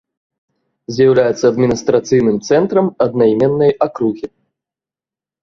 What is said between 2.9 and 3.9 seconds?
аднайменнай